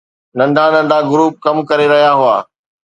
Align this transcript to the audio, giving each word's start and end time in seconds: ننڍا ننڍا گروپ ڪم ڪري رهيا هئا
ننڍا 0.37 0.65
ننڍا 0.75 0.99
گروپ 1.11 1.33
ڪم 1.43 1.57
ڪري 1.69 1.85
رهيا 1.91 2.11
هئا 2.21 2.37